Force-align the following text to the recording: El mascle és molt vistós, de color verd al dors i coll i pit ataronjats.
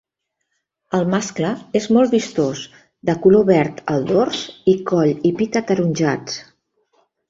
El 0.99 1.05
mascle 1.11 1.51
és 1.81 1.85
molt 1.99 2.15
vistós, 2.17 2.65
de 3.11 3.17
color 3.27 3.47
verd 3.53 3.87
al 3.97 4.11
dors 4.17 4.43
i 4.77 4.79
coll 4.93 5.17
i 5.33 5.37
pit 5.43 5.65
ataronjats. 5.67 6.47